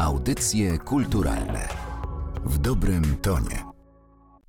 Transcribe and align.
Audycje 0.00 0.78
kulturalne 0.78 1.68
w 2.44 2.58
dobrym 2.58 3.16
tonie. 3.16 3.64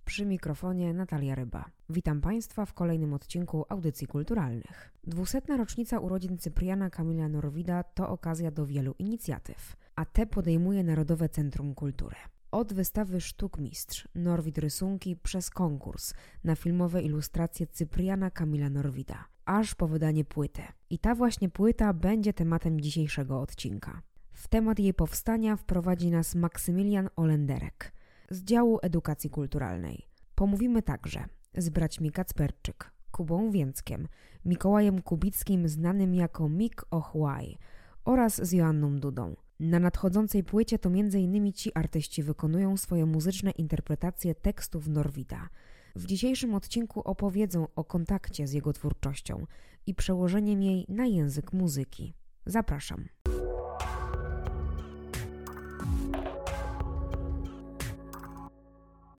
Przy 0.05 0.25
mikrofonie 0.25 0.93
Natalia 0.93 1.35
Ryba. 1.35 1.65
Witam 1.89 2.21
Państwa 2.21 2.65
w 2.65 2.73
kolejnym 2.73 3.13
odcinku 3.13 3.65
Audycji 3.69 4.07
Kulturalnych. 4.07 4.93
Dwusetna 5.03 5.57
rocznica 5.57 5.99
urodzin 5.99 6.37
Cypriana 6.37 6.89
Kamila 6.89 7.29
Norwida 7.29 7.83
to 7.83 8.09
okazja 8.09 8.51
do 8.51 8.65
wielu 8.65 8.95
inicjatyw, 8.99 9.75
a 9.95 10.05
te 10.05 10.25
podejmuje 10.25 10.83
Narodowe 10.83 11.29
Centrum 11.29 11.75
Kultury. 11.75 12.15
Od 12.51 12.73
wystawy 12.73 13.21
Sztuk 13.21 13.57
Mistrz, 13.57 14.07
Norwid 14.15 14.57
Rysunki 14.57 15.15
przez 15.15 15.49
konkurs 15.49 16.13
na 16.43 16.55
filmowe 16.55 17.01
ilustracje 17.01 17.67
Cypriana 17.67 18.29
Kamila 18.29 18.69
Norwida, 18.69 19.25
aż 19.45 19.75
po 19.75 19.87
wydanie 19.87 20.25
płyty. 20.25 20.61
I 20.89 20.99
ta 20.99 21.15
właśnie 21.15 21.49
płyta 21.49 21.93
będzie 21.93 22.33
tematem 22.33 22.81
dzisiejszego 22.81 23.41
odcinka. 23.41 24.01
W 24.41 24.47
temat 24.47 24.79
jej 24.79 24.93
powstania 24.93 25.55
wprowadzi 25.55 26.11
nas 26.11 26.35
Maksymilian 26.35 27.09
Olenderek 27.15 27.91
z 28.29 28.43
działu 28.43 28.79
edukacji 28.81 29.29
kulturalnej. 29.29 30.07
Pomówimy 30.35 30.81
także 30.81 31.25
z 31.57 31.69
braćmi 31.69 32.11
Kacperczyk, 32.11 32.91
Kubą 33.11 33.51
Więckiem, 33.51 34.07
Mikołajem 34.45 35.01
Kubickim 35.01 35.67
znanym 35.67 36.15
jako 36.15 36.49
Mik 36.49 36.85
Ochłaj 36.91 37.57
oraz 38.05 38.47
z 38.47 38.51
Joanną 38.51 38.99
Dudą. 38.99 39.35
Na 39.59 39.79
nadchodzącej 39.79 40.43
płycie 40.43 40.79
to 40.79 40.89
m.in. 40.89 41.53
ci 41.53 41.73
artyści 41.73 42.23
wykonują 42.23 42.77
swoje 42.77 43.05
muzyczne 43.05 43.51
interpretacje 43.51 44.35
tekstów 44.35 44.87
Norwida. 44.87 45.49
W 45.95 46.05
dzisiejszym 46.05 46.55
odcinku 46.55 47.01
opowiedzą 47.01 47.67
o 47.75 47.83
kontakcie 47.83 48.47
z 48.47 48.53
jego 48.53 48.73
twórczością 48.73 49.45
i 49.87 49.95
przełożeniem 49.95 50.63
jej 50.63 50.85
na 50.89 51.05
język 51.05 51.53
muzyki. 51.53 52.13
Zapraszam. 52.45 53.05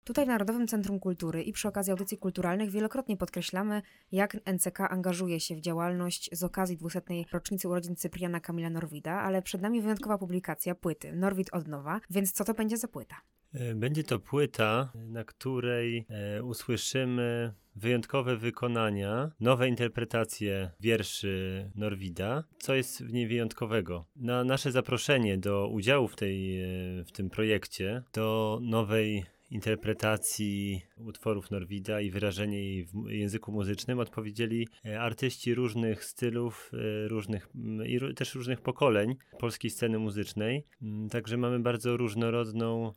Tutaj 0.05 0.25
w 0.25 0.29
Narodowym 0.29 0.67
Centrum 0.67 1.01
Kultury 1.01 1.43
i 1.43 1.53
przy 1.53 1.69
okazji 1.69 1.91
audycji 1.91 2.19
kulturalnych 2.19 2.71
wielokrotnie 2.71 3.17
podkreślamy, 3.17 3.83
jak 4.13 4.37
NCK 4.47 4.81
angażuje 4.81 5.41
się 5.41 5.57
w 5.57 5.61
działalność 5.61 6.31
z 6.33 6.43
okazji 6.43 6.77
200. 6.77 7.01
rocznicy 7.33 7.69
urodzin 7.69 7.97
Cypriana 7.97 8.41
Kamila 8.41 8.71
Norwida, 8.71 9.13
ale 9.13 9.43
przed 9.43 9.63
nami 9.63 9.83
wyjątkowa 9.83 10.19
publikacja 10.19 10.75
płyty 10.75 11.13
Norwid 11.13 11.49
od 11.53 11.69
nowa, 11.69 12.01
więc 12.11 12.33
co 12.33 12.45
to 12.45 12.55
będzie 12.55 12.77
za 12.77 12.89
płyta? 12.89 13.17
E, 13.55 13.75
będzie 13.75 14.05
to 14.05 14.19
płyta, 14.19 14.93
na 14.95 15.25
której 15.25 16.07
e, 16.09 16.43
usłyszymy 16.43 17.53
wyjątkowe 17.77 18.37
wykonania, 18.37 19.31
nowe 19.41 19.69
interpretacje 19.69 20.71
wierszy 20.81 21.71
Norwida. 21.75 22.45
Co 22.59 22.75
jest 22.75 23.05
w 23.05 23.13
niej 23.13 23.27
wyjątkowego? 23.27 24.05
Na 24.17 24.45
nasze 24.45 24.73
zaproszenie 24.73 25.39
do 25.39 25.69
udziału 25.69 26.09
w, 26.09 26.17
tej, 26.17 26.63
e, 26.63 26.67
w 27.05 27.13
tym 27.13 27.31
projekcie, 27.31 28.03
do 28.13 28.59
nowej 28.63 29.25
interpretacji 29.53 30.83
utworów 30.97 31.51
Norwida 31.51 32.01
i 32.01 32.11
wyrażenie 32.11 32.65
jej 32.65 32.85
w 32.85 32.93
języku 33.09 33.53
muzycznym 33.53 33.99
odpowiedzieli 33.99 34.69
e, 34.87 35.01
artyści 35.01 35.55
różnych 35.55 36.05
stylów, 36.05 36.71
e, 37.05 37.09
różnych 37.09 37.49
i 37.87 38.15
też 38.15 38.35
różnych 38.35 38.61
pokoleń 38.61 39.17
polskiej 39.39 39.71
sceny 39.71 39.99
muzycznej. 39.99 40.67
Mm, 40.83 41.09
także 41.09 41.37
mamy 41.37 41.61
bardzo 41.61 41.97
różnorodną 41.97 42.93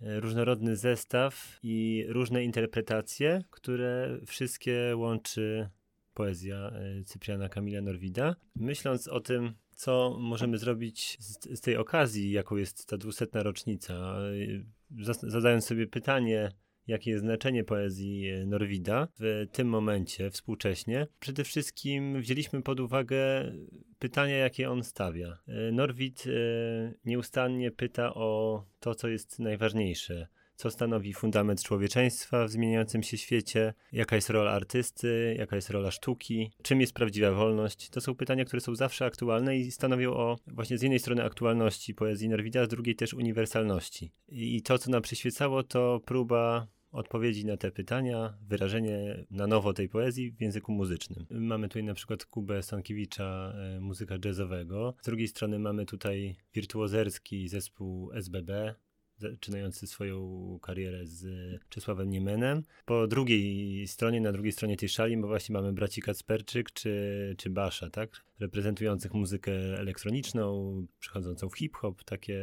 e, 0.00 0.20
różnorodny 0.20 0.76
zestaw 0.76 1.58
i 1.62 2.04
różne 2.08 2.44
interpretacje, 2.44 3.42
które 3.50 4.18
wszystkie 4.26 4.96
łączy 4.96 5.68
poezja 6.14 6.72
Cypriana 7.04 7.48
Kamila 7.48 7.80
Norwida. 7.80 8.36
Myśląc 8.56 9.08
o 9.08 9.20
tym, 9.20 9.54
co 9.80 10.16
możemy 10.18 10.58
zrobić 10.58 11.16
z, 11.20 11.58
z 11.58 11.60
tej 11.60 11.76
okazji, 11.76 12.30
jaką 12.30 12.56
jest 12.56 12.86
ta 12.86 12.96
dwusetna 12.96 13.42
rocznica, 13.42 14.14
zadając 15.22 15.66
sobie 15.66 15.86
pytanie, 15.86 16.52
jakie 16.86 17.10
jest 17.10 17.24
znaczenie 17.24 17.64
poezji 17.64 18.30
Norwida 18.46 19.08
w 19.20 19.46
tym 19.52 19.68
momencie, 19.68 20.30
współcześnie, 20.30 21.06
przede 21.20 21.44
wszystkim 21.44 22.20
wzięliśmy 22.20 22.62
pod 22.62 22.80
uwagę 22.80 23.52
pytania, 23.98 24.36
jakie 24.36 24.70
on 24.70 24.84
stawia. 24.84 25.38
E, 25.48 25.72
Norwid 25.72 26.24
e, 26.26 26.30
nieustannie 27.04 27.70
pyta 27.70 28.14
o 28.14 28.64
to, 28.80 28.94
co 28.94 29.08
jest 29.08 29.38
najważniejsze 29.38 30.28
co 30.60 30.70
stanowi 30.70 31.14
fundament 31.14 31.62
człowieczeństwa 31.62 32.44
w 32.44 32.50
zmieniającym 32.50 33.02
się 33.02 33.18
świecie, 33.18 33.74
jaka 33.92 34.16
jest 34.16 34.30
rola 34.30 34.50
artysty, 34.50 35.34
jaka 35.38 35.56
jest 35.56 35.70
rola 35.70 35.90
sztuki, 35.90 36.50
czym 36.62 36.80
jest 36.80 36.92
prawdziwa 36.92 37.32
wolność. 37.32 37.90
To 37.90 38.00
są 38.00 38.14
pytania, 38.14 38.44
które 38.44 38.60
są 38.60 38.74
zawsze 38.74 39.04
aktualne 39.04 39.56
i 39.56 39.70
stanowią 39.70 40.12
o 40.12 40.36
właśnie 40.46 40.78
z 40.78 40.82
jednej 40.82 40.98
strony 40.98 41.24
aktualności 41.24 41.94
poezji 41.94 42.28
Norwida, 42.28 42.64
z 42.64 42.68
drugiej 42.68 42.96
też 42.96 43.14
uniwersalności. 43.14 44.12
I 44.28 44.62
to, 44.62 44.78
co 44.78 44.90
nam 44.90 45.02
przyświecało, 45.02 45.62
to 45.62 46.00
próba 46.04 46.66
odpowiedzi 46.92 47.46
na 47.46 47.56
te 47.56 47.70
pytania, 47.70 48.38
wyrażenie 48.48 49.24
na 49.30 49.46
nowo 49.46 49.72
tej 49.72 49.88
poezji 49.88 50.32
w 50.32 50.40
języku 50.40 50.72
muzycznym. 50.72 51.26
Mamy 51.30 51.68
tutaj 51.68 51.84
na 51.84 51.94
przykład 51.94 52.24
Kubę 52.24 52.62
Stankiewicza, 52.62 53.52
e, 53.56 53.80
muzyka 53.80 54.14
jazzowego. 54.24 54.94
Z 55.02 55.04
drugiej 55.04 55.28
strony 55.28 55.58
mamy 55.58 55.86
tutaj 55.86 56.36
wirtuozerski 56.54 57.48
zespół 57.48 58.12
SBB, 58.12 58.74
zaczynający 59.20 59.86
swoją 59.86 60.58
karierę 60.62 61.06
z 61.06 61.24
Czesławem 61.68 62.10
Niemenem. 62.10 62.62
Po 62.84 63.06
drugiej 63.06 63.86
stronie, 63.88 64.20
na 64.20 64.32
drugiej 64.32 64.52
stronie 64.52 64.76
tej 64.76 64.88
szali, 64.88 65.16
bo 65.16 65.26
właśnie 65.28 65.52
mamy 65.52 65.72
braci 65.72 66.02
Kacperczyk 66.02 66.72
czy, 66.72 67.34
czy 67.38 67.50
Basza, 67.50 67.90
tak? 67.90 68.29
Reprezentujących 68.40 69.14
muzykę 69.14 69.52
elektroniczną, 69.78 70.86
przechodzącą 70.98 71.48
w 71.48 71.58
hip-hop, 71.58 72.04
takie 72.04 72.42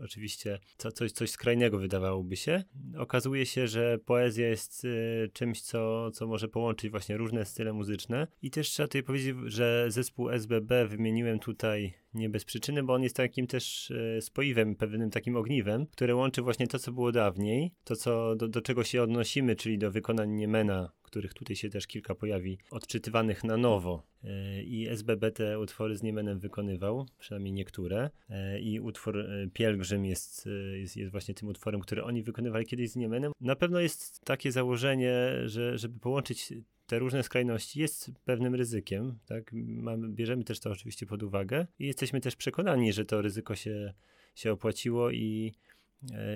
oczywiście 0.00 0.58
co, 0.76 0.92
coś, 0.92 1.12
coś 1.12 1.30
skrajnego 1.30 1.78
wydawałoby 1.78 2.36
się. 2.36 2.64
Okazuje 2.98 3.46
się, 3.46 3.68
że 3.68 3.98
poezja 3.98 4.48
jest 4.48 4.84
y, 4.84 5.30
czymś, 5.32 5.60
co, 5.60 6.10
co 6.10 6.26
może 6.26 6.48
połączyć 6.48 6.90
właśnie 6.90 7.16
różne 7.16 7.44
style 7.44 7.72
muzyczne 7.72 8.26
i 8.42 8.50
też 8.50 8.70
trzeba 8.70 8.86
tutaj 8.86 9.02
powiedzieć, 9.02 9.36
że 9.46 9.86
zespół 9.88 10.30
SBB 10.30 10.86
wymieniłem 10.86 11.38
tutaj 11.38 11.94
nie 12.14 12.28
bez 12.28 12.44
przyczyny, 12.44 12.82
bo 12.82 12.94
on 12.94 13.02
jest 13.02 13.16
takim 13.16 13.46
też 13.46 13.90
e, 13.90 14.22
spoiwem, 14.22 14.76
pewnym 14.76 15.10
takim 15.10 15.36
ogniwem, 15.36 15.86
które 15.86 16.14
łączy 16.14 16.42
właśnie 16.42 16.66
to, 16.66 16.78
co 16.78 16.92
było 16.92 17.12
dawniej, 17.12 17.74
to, 17.84 17.96
co, 17.96 18.36
do, 18.36 18.48
do 18.48 18.62
czego 18.62 18.84
się 18.84 19.02
odnosimy, 19.02 19.56
czyli 19.56 19.78
do 19.78 19.90
wykonań 19.90 20.30
Niemena, 20.30 20.92
których 21.06 21.34
tutaj 21.34 21.56
się 21.56 21.70
też 21.70 21.86
kilka 21.86 22.14
pojawi, 22.14 22.58
odczytywanych 22.70 23.44
na 23.44 23.56
nowo. 23.56 24.02
E, 24.24 24.62
I 24.62 24.88
SBB 24.88 25.30
te 25.30 25.58
utwory 25.58 25.96
z 25.96 26.02
Niemenem 26.02 26.38
wykonywał, 26.38 27.06
przynajmniej 27.18 27.52
niektóre. 27.52 28.10
E, 28.30 28.60
I 28.60 28.80
utwór 28.80 29.26
Pielgrzym 29.52 30.04
jest, 30.04 30.48
jest, 30.74 30.96
jest 30.96 31.12
właśnie 31.12 31.34
tym 31.34 31.48
utworem, 31.48 31.80
który 31.80 32.04
oni 32.04 32.22
wykonywali 32.22 32.66
kiedyś 32.66 32.90
z 32.90 32.96
Niemenem. 32.96 33.32
Na 33.40 33.56
pewno 33.56 33.80
jest 33.80 34.20
takie 34.24 34.52
założenie, 34.52 35.32
że 35.44 35.78
żeby 35.78 36.00
połączyć 36.00 36.52
te 36.86 36.98
różne 36.98 37.22
skrajności 37.22 37.80
jest 37.80 38.10
pewnym 38.24 38.54
ryzykiem, 38.54 39.18
tak? 39.26 39.50
Mamy, 39.52 40.08
bierzemy 40.08 40.44
też 40.44 40.60
to 40.60 40.70
oczywiście 40.70 41.06
pod 41.06 41.22
uwagę 41.22 41.66
i 41.78 41.86
jesteśmy 41.86 42.20
też 42.20 42.36
przekonani, 42.36 42.92
że 42.92 43.04
to 43.04 43.22
ryzyko 43.22 43.56
się, 43.56 43.94
się 44.34 44.52
opłaciło 44.52 45.10
i, 45.10 45.52
e, 45.54 45.75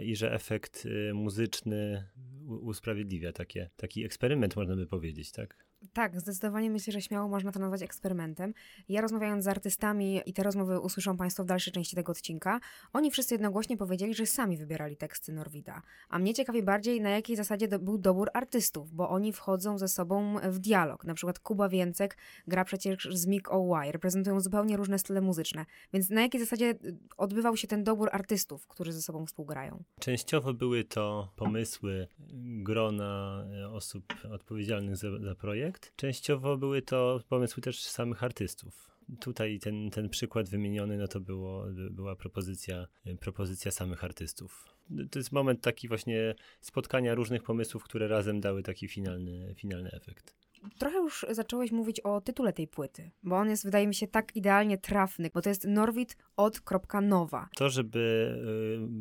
i 0.04 0.16
że 0.16 0.32
efekt 0.32 0.86
e, 0.86 1.14
muzyczny 1.14 2.08
usprawiedliwia 2.46 3.32
takie, 3.32 3.70
taki 3.76 4.04
eksperyment, 4.04 4.56
można 4.56 4.76
by 4.76 4.86
powiedzieć, 4.86 5.32
tak? 5.32 5.69
Tak, 5.92 6.20
zdecydowanie 6.20 6.70
myślę, 6.70 6.92
że 6.92 7.00
śmiało 7.00 7.28
można 7.28 7.52
to 7.52 7.60
nazwać 7.60 7.82
eksperymentem. 7.82 8.54
Ja 8.88 9.00
rozmawiając 9.00 9.44
z 9.44 9.48
artystami, 9.48 10.20
i 10.26 10.32
te 10.32 10.42
rozmowy 10.42 10.80
usłyszą 10.80 11.16
Państwo 11.16 11.44
w 11.44 11.46
dalszej 11.46 11.72
części 11.72 11.96
tego 11.96 12.12
odcinka, 12.12 12.60
oni 12.92 13.10
wszyscy 13.10 13.34
jednogłośnie 13.34 13.76
powiedzieli, 13.76 14.14
że 14.14 14.26
sami 14.26 14.56
wybierali 14.56 14.96
teksty 14.96 15.32
Norwida. 15.32 15.82
A 16.08 16.18
mnie 16.18 16.34
ciekawi 16.34 16.62
bardziej, 16.62 17.00
na 17.00 17.10
jakiej 17.10 17.36
zasadzie 17.36 17.68
do, 17.68 17.78
był 17.78 17.98
dobór 17.98 18.30
artystów, 18.34 18.92
bo 18.92 19.08
oni 19.08 19.32
wchodzą 19.32 19.78
ze 19.78 19.88
sobą 19.88 20.36
w 20.50 20.58
dialog. 20.58 21.04
Na 21.04 21.14
przykład 21.14 21.38
Kuba 21.38 21.68
Więcek 21.68 22.16
gra 22.46 22.64
przecież 22.64 23.08
z 23.10 23.26
Mick 23.26 23.48
O'Y, 23.48 23.90
reprezentują 23.90 24.40
zupełnie 24.40 24.76
różne 24.76 24.98
style 24.98 25.20
muzyczne. 25.20 25.66
Więc 25.92 26.10
na 26.10 26.20
jakiej 26.20 26.40
zasadzie 26.40 26.74
odbywał 27.16 27.56
się 27.56 27.68
ten 27.68 27.84
dobór 27.84 28.08
artystów, 28.12 28.66
którzy 28.66 28.92
ze 28.92 29.02
sobą 29.02 29.26
współgrają? 29.26 29.84
Częściowo 30.00 30.54
były 30.54 30.84
to 30.84 31.32
pomysły 31.36 32.08
grona 32.62 33.44
osób 33.72 34.04
odpowiedzialnych 34.30 34.96
za, 34.96 35.18
za 35.18 35.34
projekt, 35.34 35.69
projekt. 35.70 35.96
Częściowo 35.96 36.56
były 36.56 36.82
to 36.82 37.20
pomysły 37.28 37.62
też 37.62 37.82
samych 37.82 38.24
artystów. 38.24 38.90
Tutaj 39.20 39.58
ten, 39.58 39.90
ten 39.90 40.08
przykład 40.08 40.48
wymieniony, 40.48 40.98
no 40.98 41.08
to 41.08 41.20
było, 41.20 41.66
była 41.90 42.16
propozycja, 42.16 42.86
propozycja 43.20 43.70
samych 43.70 44.04
artystów. 44.04 44.64
To 45.10 45.18
jest 45.18 45.32
moment 45.32 45.60
taki 45.60 45.88
właśnie 45.88 46.34
spotkania 46.60 47.14
różnych 47.14 47.42
pomysłów, 47.42 47.84
które 47.84 48.08
razem 48.08 48.40
dały 48.40 48.62
taki 48.62 48.88
finalny, 48.88 49.54
finalny 49.56 49.90
efekt. 49.90 50.34
Trochę 50.78 50.96
już 50.96 51.26
zacząłeś 51.30 51.72
mówić 51.72 52.00
o 52.00 52.20
tytule 52.20 52.52
tej 52.52 52.68
płyty, 52.68 53.10
bo 53.22 53.36
on 53.36 53.50
jest, 53.50 53.64
wydaje 53.64 53.86
mi 53.86 53.94
się, 53.94 54.06
tak 54.06 54.36
idealnie 54.36 54.78
trafny, 54.78 55.30
bo 55.34 55.42
to 55.42 55.48
jest 55.48 55.64
Norwid 55.64 56.16
od 56.36 56.60
kropka 56.60 57.00
nowa. 57.00 57.48
To, 57.56 57.68
żeby, 57.68 58.34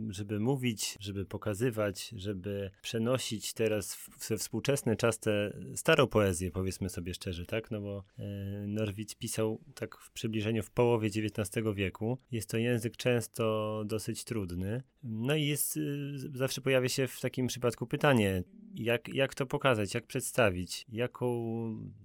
y, 0.09 0.13
żeby 0.13 0.39
mówić, 0.39 0.97
żeby 0.99 1.25
pokazywać, 1.25 2.13
żeby 2.15 2.71
przenosić 2.81 3.53
teraz 3.53 4.09
we 4.29 4.37
współczesny 4.37 4.95
czas 4.95 5.19
tę 5.19 5.53
starą 5.75 6.07
poezję, 6.07 6.51
powiedzmy 6.51 6.89
sobie 6.89 7.13
szczerze, 7.13 7.45
tak? 7.45 7.71
No 7.71 7.81
bo 7.81 8.03
y, 8.19 8.23
Norwid 8.67 9.15
pisał 9.15 9.61
tak 9.75 9.97
w 9.97 10.11
przybliżeniu 10.11 10.63
w 10.63 10.71
połowie 10.71 11.07
XIX 11.07 11.65
wieku. 11.75 12.17
Jest 12.31 12.49
to 12.49 12.57
język 12.57 12.97
często 12.97 13.83
dosyć 13.85 14.23
trudny. 14.23 14.83
No 15.03 15.35
i 15.35 15.45
jest, 15.45 15.77
y, 15.77 16.17
zawsze 16.33 16.61
pojawia 16.61 16.89
się 16.89 17.07
w 17.07 17.21
takim 17.21 17.47
przypadku 17.47 17.87
pytanie, 17.87 18.43
jak, 18.75 19.07
jak 19.07 19.35
to 19.35 19.45
pokazać, 19.45 19.93
jak 19.93 20.05
przedstawić, 20.05 20.85
jaką 20.91 21.29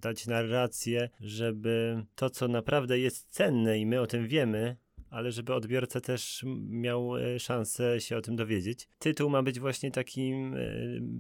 dać 0.00 0.26
narrację, 0.26 1.10
żeby 1.20 2.04
to, 2.14 2.30
co 2.30 2.48
naprawdę 2.48 2.98
jest 2.98 3.28
cenne 3.30 3.78
i 3.78 3.86
my 3.86 4.00
o 4.00 4.06
tym 4.06 4.28
wiemy, 4.28 4.76
ale 5.10 5.32
żeby 5.32 5.54
odbiorca 5.54 6.00
też 6.00 6.44
miał 6.68 7.16
e, 7.16 7.38
szansę 7.38 8.00
się 8.00 8.16
o 8.16 8.20
tym 8.20 8.36
dowiedzieć. 8.36 8.88
Tytuł 8.98 9.30
ma 9.30 9.42
być 9.42 9.60
właśnie 9.60 9.90
takim, 9.90 10.54
e, 10.54 10.60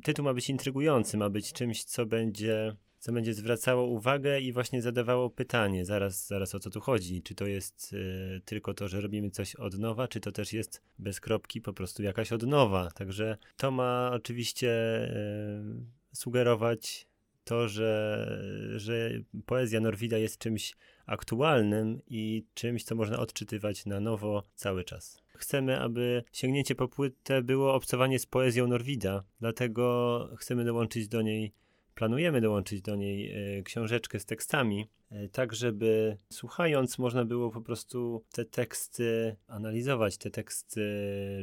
tytuł 0.02 0.24
ma 0.24 0.34
być 0.34 0.50
intrygujący, 0.50 1.16
ma 1.16 1.30
być 1.30 1.52
czymś, 1.52 1.84
co 1.84 2.06
będzie 2.06 2.76
co 3.04 3.12
będzie 3.12 3.34
zwracało 3.34 3.86
uwagę 3.86 4.40
i 4.40 4.52
właśnie 4.52 4.82
zadawało 4.82 5.30
pytanie, 5.30 5.84
zaraz, 5.84 6.26
zaraz 6.26 6.54
o 6.54 6.58
co 6.58 6.70
tu 6.70 6.80
chodzi. 6.80 7.22
Czy 7.22 7.34
to 7.34 7.46
jest 7.46 7.92
y, 7.92 8.40
tylko 8.44 8.74
to, 8.74 8.88
że 8.88 9.00
robimy 9.00 9.30
coś 9.30 9.54
od 9.54 9.78
nowa, 9.78 10.08
czy 10.08 10.20
to 10.20 10.32
też 10.32 10.52
jest 10.52 10.82
bez 10.98 11.20
kropki 11.20 11.60
po 11.60 11.72
prostu 11.72 12.02
jakaś 12.02 12.32
odnowa. 12.32 12.90
Także 12.90 13.36
to 13.56 13.70
ma 13.70 14.10
oczywiście 14.14 14.70
y, 15.04 16.16
sugerować 16.16 17.06
to, 17.44 17.68
że, 17.68 18.28
że 18.76 19.10
poezja 19.46 19.80
Norwida 19.80 20.18
jest 20.18 20.38
czymś 20.38 20.76
aktualnym 21.06 22.00
i 22.06 22.44
czymś, 22.54 22.84
co 22.84 22.94
można 22.94 23.18
odczytywać 23.18 23.86
na 23.86 24.00
nowo 24.00 24.42
cały 24.54 24.84
czas. 24.84 25.18
Chcemy, 25.28 25.80
aby 25.80 26.24
sięgnięcie 26.32 26.74
po 26.74 26.88
płytę 26.88 27.42
było 27.42 27.74
obcowanie 27.74 28.18
z 28.18 28.26
poezją 28.26 28.66
Norwida, 28.66 29.24
dlatego 29.40 30.28
chcemy 30.38 30.64
dołączyć 30.64 31.08
do 31.08 31.22
niej 31.22 31.52
planujemy 31.94 32.40
dołączyć 32.40 32.82
do 32.82 32.96
niej 32.96 33.32
e, 33.58 33.62
książeczkę 33.62 34.20
z 34.20 34.24
tekstami, 34.24 34.88
e, 35.10 35.28
tak 35.28 35.54
żeby 35.54 36.16
słuchając 36.32 36.98
można 36.98 37.24
było 37.24 37.50
po 37.50 37.60
prostu 37.60 38.24
te 38.32 38.44
teksty 38.44 39.36
analizować, 39.46 40.18
te 40.18 40.30
teksty 40.30 40.80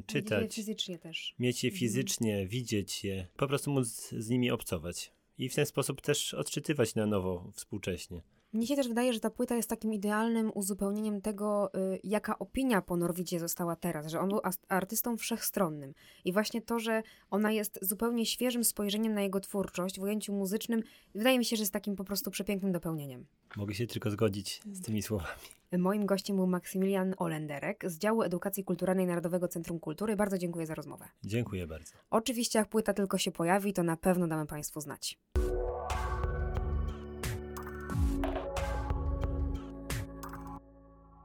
czytać. 0.08 0.42
Mieć 0.42 0.58
je 0.58 0.64
fizycznie 0.64 0.98
też. 1.00 1.36
Mieć 1.40 1.64
je 1.64 1.70
mhm. 1.70 1.80
fizycznie, 1.80 2.34
mhm. 2.34 2.50
widzieć 2.50 3.04
je, 3.04 3.28
po 3.38 3.48
prostu 3.48 3.72
móc 3.72 4.10
z 4.10 4.30
nimi 4.30 4.52
obcować. 4.52 5.12
I 5.38 5.50
w 5.50 5.56
ten 5.56 5.66
sposób 5.66 6.02
też 6.02 6.34
odczytywać 6.34 6.96
na 6.96 7.06
nowo 7.06 7.52
współcześnie. 7.54 8.22
Mnie 8.54 8.68
się 8.68 8.76
też 8.76 8.88
wydaje, 8.88 9.14
że 9.14 9.20
ta 9.20 9.30
płyta 9.30 9.56
jest 9.56 9.70
takim 9.70 9.94
idealnym 9.94 10.52
uzupełnieniem 10.56 11.22
tego, 11.22 11.72
y, 11.94 12.00
jaka 12.04 12.40
opinia 12.40 12.82
po 12.82 12.98
Norwidzie 12.98 13.40
została 13.40 13.76
teraz, 13.76 14.08
że 14.08 14.20
on 14.20 14.30
był 14.30 14.40
artystą 14.68 15.18
wszechstronnym. 15.18 15.94
I 16.26 16.34
właśnie 16.34 16.62
to, 16.62 16.80
że 16.80 17.04
ona 17.30 17.52
jest 17.52 17.80
zupełnie 17.82 18.26
świeżym 18.26 18.64
spojrzeniem 18.64 19.14
na 19.14 19.22
jego 19.22 19.40
twórczość 19.40 20.00
w 20.00 20.04
ujęciu 20.04 20.34
muzycznym, 20.34 20.82
wydaje 21.16 21.40
mi 21.40 21.46
się, 21.46 21.56
że 21.56 21.64
jest 21.64 21.74
takim 21.74 21.96
po 21.96 22.04
prostu 22.04 22.32
przepięknym 22.32 22.72
dopełnieniem. 22.72 23.26
Mogę 23.56 23.74
się 23.74 23.88
tylko 23.88 24.12
zgodzić 24.12 24.62
z 24.72 24.82
tymi 24.82 25.02
słowami. 25.02 25.30
Moim 25.78 26.06
gościem 26.06 26.36
był 26.36 26.48
Maksymilian 26.48 27.14
Olenderek 27.18 27.84
z 27.88 27.98
działu 27.98 28.22
Edukacji 28.22 28.64
Kulturalnej 28.64 29.08
Narodowego 29.08 29.48
Centrum 29.48 29.80
Kultury. 29.80 30.16
Bardzo 30.16 30.38
dziękuję 30.38 30.66
za 30.66 30.76
rozmowę. 30.76 31.06
Dziękuję 31.24 31.68
bardzo. 31.68 31.94
Oczywiście, 32.10 32.60
jak 32.60 32.68
płyta 32.68 32.94
tylko 32.94 33.18
się 33.18 33.32
pojawi, 33.32 33.74
to 33.74 33.84
na 33.84 33.98
pewno 33.98 34.28
damy 34.28 34.46
Państwu 34.46 34.82
znać. 34.82 35.20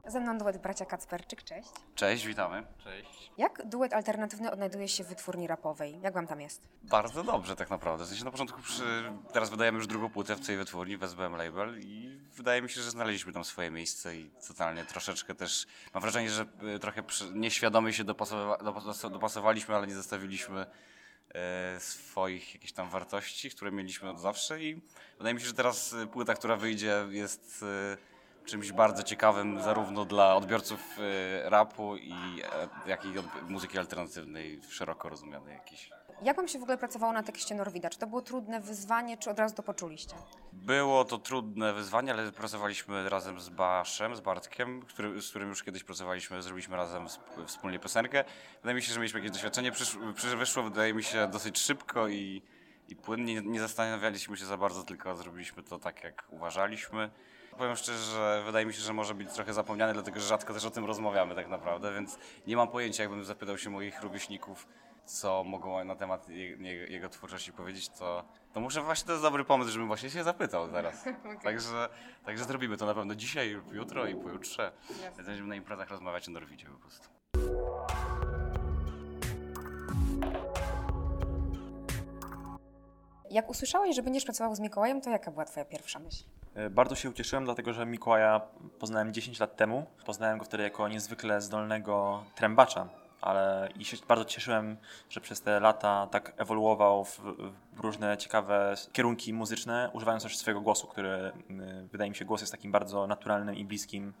Ze 0.07 0.19
mną 0.19 0.37
duet 0.37 0.57
bracia 0.57 0.85
Kacperczyk, 0.85 1.43
cześć. 1.43 1.69
Cześć, 1.95 2.25
witamy. 2.25 2.63
Cześć. 2.83 3.31
Jak 3.37 3.61
duet 3.65 3.93
alternatywny 3.93 4.51
odnajduje 4.51 4.87
się 4.87 5.03
w 5.03 5.07
wytwórni 5.07 5.47
rapowej? 5.47 6.01
Jak 6.01 6.13
wam 6.13 6.27
tam 6.27 6.41
jest? 6.41 6.61
Bardzo 6.83 7.23
dobrze 7.23 7.55
tak 7.55 7.69
naprawdę. 7.69 8.05
W 8.05 8.07
sensie 8.07 8.25
na 8.25 8.31
początku, 8.31 8.61
przy... 8.61 9.11
teraz 9.33 9.49
wydajemy 9.49 9.77
już 9.77 9.87
drugą 9.87 10.09
płytę 10.09 10.35
w 10.35 10.45
tej 10.45 10.57
wytwórni, 10.57 10.97
w 10.97 11.03
SBM 11.03 11.35
Label 11.35 11.79
i 11.81 12.19
wydaje 12.35 12.61
mi 12.61 12.69
się, 12.69 12.81
że 12.81 12.91
znaleźliśmy 12.91 13.33
tam 13.33 13.43
swoje 13.43 13.71
miejsce 13.71 14.15
i 14.15 14.29
totalnie 14.47 14.85
troszeczkę 14.85 15.35
też, 15.35 15.67
mam 15.93 16.01
wrażenie, 16.01 16.29
że 16.29 16.45
y, 16.75 16.79
trochę 16.79 17.03
nieświadomie 17.33 17.93
się 17.93 18.03
dopasowa... 18.03 18.57
dopasowaliśmy, 19.11 19.75
ale 19.75 19.87
nie 19.87 19.95
zostawiliśmy 19.95 20.65
e, 21.35 21.79
swoich 21.79 22.53
jakichś 22.53 22.73
tam 22.73 22.89
wartości, 22.89 23.49
które 23.49 23.71
mieliśmy 23.71 24.09
od 24.09 24.19
zawsze 24.19 24.63
i 24.63 24.81
wydaje 25.17 25.33
mi 25.33 25.41
się, 25.41 25.47
że 25.47 25.53
teraz 25.53 25.93
y, 25.93 26.07
płyta, 26.07 26.33
która 26.33 26.55
wyjdzie 26.55 27.05
jest... 27.09 27.65
Czymś 28.47 28.71
bardzo 28.71 29.03
ciekawym 29.03 29.61
zarówno 29.61 30.05
dla 30.05 30.35
odbiorców 30.35 30.99
y, 30.99 31.49
rapu 31.49 31.97
i 31.97 32.13
e, 32.13 32.89
jak 32.89 33.05
i 33.05 33.07
muzyki 33.49 33.77
alternatywnej, 33.77 34.61
szeroko 34.69 35.09
rozumianej 35.09 35.53
jakiejś. 35.53 35.89
Jak 36.21 36.37
wam 36.37 36.47
się 36.47 36.59
w 36.59 36.61
ogóle 36.61 36.77
pracowało 36.77 37.13
na 37.13 37.23
tekście 37.23 37.55
Norwida? 37.55 37.89
Czy 37.89 37.99
to 37.99 38.07
było 38.07 38.21
trudne 38.21 38.61
wyzwanie, 38.61 39.17
czy 39.17 39.29
od 39.29 39.39
razu 39.39 39.55
to 39.55 39.63
poczuliście? 39.63 40.15
Było 40.53 41.05
to 41.05 41.17
trudne 41.17 41.73
wyzwanie, 41.73 42.13
ale 42.13 42.31
pracowaliśmy 42.31 43.09
razem 43.09 43.39
z 43.39 43.49
Baszem, 43.49 44.15
z 44.15 44.19
Bartkiem, 44.19 44.81
który, 44.81 45.21
z 45.21 45.29
którym 45.29 45.49
już 45.49 45.63
kiedyś 45.63 45.83
pracowaliśmy, 45.83 46.41
zrobiliśmy 46.41 46.77
razem 46.77 47.07
wspólnie 47.45 47.79
piosenkę. 47.79 48.23
Wydaje 48.61 48.75
mi 48.75 48.81
się, 48.81 48.93
że 48.93 48.99
mieliśmy 48.99 49.19
jakieś 49.19 49.31
doświadczenie, 49.31 49.71
przysz, 49.71 49.97
wyszło 50.37 50.63
wydaje 50.63 50.93
mi 50.93 51.03
się 51.03 51.27
dosyć 51.27 51.59
szybko 51.59 52.07
i, 52.07 52.41
i 52.87 52.95
płynnie. 52.95 53.41
Nie 53.41 53.59
zastanawialiśmy 53.59 54.37
się 54.37 54.45
za 54.45 54.57
bardzo, 54.57 54.83
tylko 54.83 55.15
zrobiliśmy 55.15 55.63
to 55.63 55.79
tak, 55.79 56.03
jak 56.03 56.23
uważaliśmy 56.29 57.09
powiem 57.57 57.75
szczerze, 57.75 58.03
że 58.03 58.43
wydaje 58.45 58.65
mi 58.65 58.73
się, 58.73 58.81
że 58.81 58.93
może 58.93 59.13
być 59.13 59.33
trochę 59.33 59.53
zapomniany, 59.53 59.93
dlatego 59.93 60.19
że 60.19 60.27
rzadko 60.27 60.53
też 60.53 60.65
o 60.65 60.71
tym 60.71 60.85
rozmawiamy 60.85 61.35
tak 61.35 61.47
naprawdę, 61.47 61.93
więc 61.93 62.17
nie 62.47 62.57
mam 62.57 62.67
pojęcia, 62.67 63.03
jakbym 63.03 63.25
zapytał 63.25 63.57
się 63.57 63.69
moich 63.69 64.01
rówieśników, 64.01 64.67
co 65.05 65.43
mogą 65.43 65.83
na 65.83 65.95
temat 65.95 66.29
jego 66.89 67.09
twórczości 67.09 67.53
powiedzieć, 67.53 67.89
to, 67.89 68.23
to 68.53 68.59
muszę 68.59 68.81
właśnie, 68.81 69.05
to 69.05 69.11
jest 69.11 69.23
dobry 69.23 69.45
pomysł, 69.45 69.71
żebym 69.71 69.87
właśnie 69.87 70.09
się 70.09 70.23
zapytał 70.23 70.69
zaraz. 70.69 71.01
okay. 71.07 71.39
Także, 71.43 71.89
także 72.25 72.43
zrobimy 72.45 72.77
to 72.77 72.85
na 72.85 72.93
pewno 72.93 73.15
dzisiaj, 73.15 73.61
jutro 73.71 74.07
i 74.07 74.15
pojutrze. 74.15 74.71
Będziemy 75.17 75.47
na 75.47 75.55
imprezach 75.55 75.89
rozmawiać 75.89 76.27
o 76.27 76.31
Norwidzie 76.31 76.67
po 76.67 76.79
prostu. 76.79 77.09
Jak 83.29 83.49
usłyszałeś, 83.49 83.95
że 83.95 84.03
będziesz 84.03 84.25
pracował 84.25 84.55
z 84.55 84.59
Mikołajem, 84.59 85.01
to 85.01 85.09
jaka 85.09 85.31
była 85.31 85.45
twoja 85.45 85.65
pierwsza 85.65 85.99
myśl? 85.99 86.23
E, 86.57 86.69
bardzo 86.69 86.95
się 86.95 87.09
ucieszyłem, 87.09 87.45
dlatego 87.45 87.73
że 87.73 87.85
Mikołaja 87.85 88.41
poznałem 88.79 89.13
10 89.13 89.39
lat 89.39 89.55
temu. 89.55 89.85
Poznałem 90.05 90.37
go 90.37 90.45
wtedy 90.45 90.63
jako 90.63 90.87
niezwykle 90.87 91.41
zdolnego 91.41 92.23
trębacza, 92.35 92.87
ale 93.21 93.69
i 93.79 93.85
się 93.85 93.97
bardzo 94.07 94.25
cieszyłem, 94.25 94.77
że 95.09 95.21
przez 95.21 95.41
te 95.41 95.59
lata 95.59 96.07
tak 96.11 96.33
ewoluował 96.37 97.05
w, 97.05 97.19
w, 97.19 97.79
różne 97.79 98.17
ciekawe 98.17 98.73
kierunki 98.91 99.33
muzyczne, 99.33 99.89
używając 99.93 100.23
też 100.23 100.37
swojego 100.37 100.61
głosu, 100.61 100.87
który 100.87 101.31
wydaje 101.91 102.09
mi 102.09 102.15
się 102.15 102.25
głos 102.25 102.41
jest 102.41 102.51
takim 102.51 102.71
bardzo 102.71 103.07
naturalnym 103.07 103.55
i 103.55 103.65
bliskim, 103.65 104.13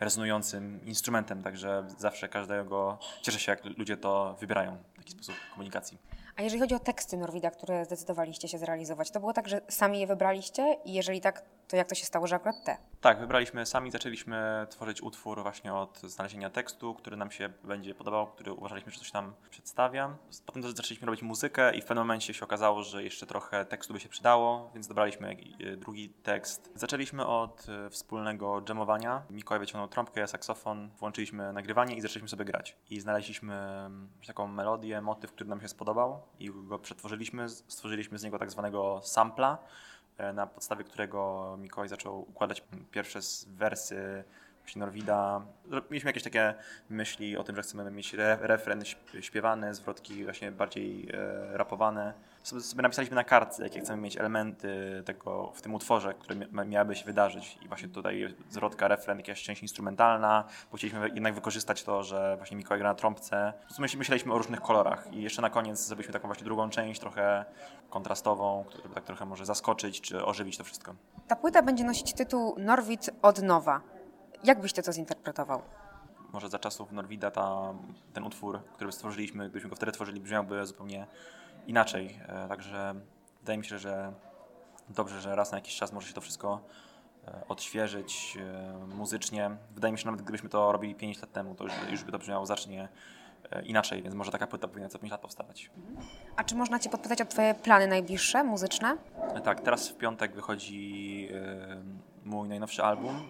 rezonującym 0.00 0.80
instrumentem, 0.86 1.42
także 1.42 1.84
zawsze 1.98 2.28
każdego 2.28 2.98
cieszę 3.22 3.38
się, 3.38 3.52
jak 3.52 3.64
ludzie 3.64 3.96
to 3.96 4.36
wybierają 4.40 4.76
w 4.94 4.96
taki 4.96 5.12
sposób 5.12 5.34
komunikacji. 5.50 5.98
A 6.36 6.42
jeżeli 6.42 6.60
chodzi 6.60 6.74
o 6.74 6.78
teksty 6.78 7.16
Norwida, 7.16 7.50
które 7.50 7.84
zdecydowaliście 7.84 8.48
się 8.48 8.58
zrealizować, 8.58 9.10
to 9.10 9.20
było 9.20 9.32
tak, 9.32 9.48
że 9.48 9.60
sami 9.68 10.00
je 10.00 10.06
wybraliście 10.06 10.76
i 10.84 10.92
jeżeli 10.92 11.20
tak, 11.20 11.42
to 11.68 11.76
jak 11.76 11.88
to 11.88 11.94
się 11.94 12.04
stało, 12.04 12.26
że 12.26 12.36
akurat 12.36 12.64
te? 12.64 12.76
Tak, 13.00 13.20
wybraliśmy 13.20 13.66
sami, 13.66 13.90
zaczęliśmy 13.90 14.66
tworzyć 14.70 15.02
utwór 15.02 15.42
właśnie 15.42 15.74
od 15.74 15.98
znalezienia 15.98 16.50
tekstu, 16.50 16.94
który 16.94 17.16
nam 17.16 17.30
się 17.30 17.48
będzie 17.64 17.94
podobał, 17.94 18.26
który 18.26 18.52
uważaliśmy, 18.52 18.92
że 18.92 18.98
coś 18.98 19.10
tam 19.10 19.34
przedstawia. 19.50 20.16
Potem 20.46 20.62
zaczęliśmy 20.62 21.06
robić 21.06 21.22
muzykę 21.22 21.74
i 21.74 21.80
w 21.80 21.84
pewnym 21.84 22.04
momencie 22.06 22.34
się 22.34 22.44
okazało, 22.44 22.82
że 22.82 23.02
jeszcze 23.02 23.26
trochę 23.26 23.64
tekstu 23.64 23.92
by 23.92 24.00
się 24.00 24.08
przydało, 24.08 24.70
więc 24.74 24.86
dobraliśmy 24.86 25.36
drugi 25.76 26.10
tekst. 26.10 26.72
Zaczęliśmy 26.74 27.26
od 27.26 27.66
e, 27.68 27.90
wspólnego 27.90 28.62
jamowania. 28.68 29.22
Mikołaj 29.30 29.60
wyciągnął 29.60 29.88
trąbkę, 29.88 30.20
ja 30.20 30.26
saksofon, 30.26 30.90
włączyliśmy 30.98 31.52
nagrywanie 31.52 31.96
i 31.96 32.00
zaczęliśmy 32.00 32.28
sobie 32.28 32.44
grać. 32.44 32.76
I 32.90 33.00
znaleźliśmy 33.00 33.54
mm, 33.54 34.08
taką 34.26 34.46
melodię, 34.46 35.00
motyw, 35.00 35.32
który 35.32 35.50
nam 35.50 35.60
się 35.60 35.68
spodobał 35.68 36.22
i 36.38 36.50
go 36.54 36.78
przetworzyliśmy, 36.78 37.48
stworzyliśmy 37.48 38.18
z 38.18 38.22
niego 38.22 38.38
tak 38.38 38.50
zwanego 38.50 39.00
sampla, 39.02 39.58
e, 39.58 39.93
na 40.34 40.46
podstawie 40.46 40.84
którego 40.84 41.56
Mikołaj 41.60 41.88
zaczął 41.88 42.20
układać 42.20 42.62
pierwsze 42.90 43.20
wersy 43.46 44.24
właśnie 44.64 44.80
Norwida. 44.80 45.42
Mieliśmy 45.90 46.08
jakieś 46.08 46.22
takie 46.22 46.54
myśli 46.90 47.36
o 47.36 47.44
tym, 47.44 47.56
że 47.56 47.62
chcemy 47.62 47.90
mieć 47.90 48.14
re, 48.14 48.38
refren 48.40 48.82
śpiewany, 49.20 49.74
zwrotki 49.74 50.24
właśnie 50.24 50.52
bardziej 50.52 51.08
e, 51.12 51.56
rapowane. 51.56 52.14
Sobie, 52.44 52.82
napisaliśmy 52.82 53.14
na 53.14 53.24
kartce, 53.24 53.62
jakie 53.62 53.80
chcemy 53.80 54.02
mieć 54.02 54.16
elementy 54.16 55.02
tego 55.06 55.52
w 55.54 55.62
tym 55.62 55.74
utworze, 55.74 56.14
które 56.14 56.36
miałyby 56.66 56.96
się 56.96 57.04
wydarzyć. 57.04 57.58
I 57.62 57.68
właśnie 57.68 57.88
tutaj 57.88 58.34
zwrotka, 58.50 58.88
refren, 58.88 59.18
jakaś 59.18 59.42
część 59.42 59.62
instrumentalna, 59.62 60.44
bo 60.70 60.76
chcieliśmy 60.76 61.08
jednak 61.08 61.34
wykorzystać 61.34 61.82
to, 61.82 62.02
że 62.02 62.36
właśnie 62.36 62.56
Mikołaj 62.56 62.78
gra 62.78 62.88
na 62.88 62.94
trąbce. 62.94 63.52
Myśleliśmy 63.78 64.32
o 64.32 64.38
różnych 64.38 64.60
kolorach 64.60 65.12
i 65.12 65.22
jeszcze 65.22 65.42
na 65.42 65.50
koniec 65.50 65.86
zrobiliśmy 65.86 66.12
taką 66.12 66.28
właśnie 66.28 66.44
drugą 66.44 66.70
część, 66.70 67.00
trochę 67.00 67.44
kontrastową, 67.90 68.64
która 68.68 68.94
tak 68.94 69.04
trochę 69.04 69.24
może 69.24 69.46
zaskoczyć 69.46 70.00
czy 70.00 70.24
ożywić 70.24 70.56
to 70.58 70.64
wszystko. 70.64 70.94
Ta 71.28 71.36
płyta 71.36 71.62
będzie 71.62 71.84
nosić 71.84 72.12
tytuł 72.12 72.54
Norwid 72.58 73.10
od 73.22 73.42
nowa. 73.42 73.80
Jak 74.44 74.60
byś 74.60 74.72
to 74.72 74.92
zinterpretował? 74.92 75.62
Może 76.32 76.48
za 76.48 76.58
czasów 76.58 76.92
Norwida 76.92 77.30
ta, 77.30 77.74
ten 78.12 78.24
utwór, 78.24 78.60
który 78.74 78.92
stworzyliśmy, 78.92 79.44
gdybyśmy 79.44 79.70
go 79.70 79.76
wtedy 79.76 79.92
tworzyli, 79.92 80.20
brzmiałby 80.20 80.66
zupełnie 80.66 81.06
inaczej. 81.66 82.18
E, 82.28 82.48
także 82.48 82.94
wydaje 83.40 83.58
mi 83.58 83.64
się, 83.64 83.78
że 83.78 84.12
dobrze, 84.88 85.20
że 85.20 85.36
raz 85.36 85.52
na 85.52 85.58
jakiś 85.58 85.76
czas 85.76 85.92
może 85.92 86.08
się 86.08 86.14
to 86.14 86.20
wszystko 86.20 86.60
e, 87.28 87.42
odświeżyć 87.48 88.38
e, 88.40 88.86
muzycznie. 88.86 89.50
Wydaje 89.74 89.92
mi 89.92 89.98
się, 89.98 90.02
że 90.02 90.06
nawet 90.06 90.22
gdybyśmy 90.22 90.48
to 90.48 90.72
robili 90.72 90.94
5 90.94 91.20
lat 91.20 91.32
temu, 91.32 91.54
to 91.54 91.64
już, 91.64 91.72
już 91.90 92.04
by 92.04 92.12
to 92.12 92.18
brzmiało 92.18 92.46
zacznie 92.46 92.88
inaczej, 93.64 94.02
więc 94.02 94.14
może 94.14 94.30
taka 94.30 94.46
płyta 94.46 94.68
powinna 94.68 94.88
co 94.88 94.98
5 94.98 95.10
lat 95.10 95.20
powstawać. 95.20 95.70
A 96.36 96.44
czy 96.44 96.54
można 96.54 96.78
Cię 96.78 96.90
podpytać 96.90 97.20
o 97.20 97.24
Twoje 97.24 97.54
plany 97.54 97.86
najbliższe, 97.86 98.44
muzyczne? 98.44 98.96
Tak, 99.44 99.60
teraz 99.60 99.88
w 99.88 99.96
piątek 99.96 100.34
wychodzi 100.34 101.28
mój 102.24 102.48
najnowszy 102.48 102.82
album, 102.82 103.28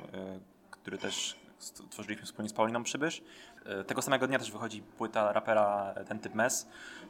który 0.70 0.98
też 0.98 1.43
tworzyliśmy 1.90 2.26
wspólnie 2.26 2.48
z 2.48 2.52
Pauliną 2.52 2.82
Przybysz. 2.82 3.22
E, 3.66 3.84
tego 3.84 4.02
samego 4.02 4.26
dnia 4.26 4.38
też 4.38 4.52
wychodzi 4.52 4.82
płyta 4.82 5.32
rapera 5.32 5.94
Ten 6.08 6.18
Typ 6.18 6.34
Mes, 6.34 6.68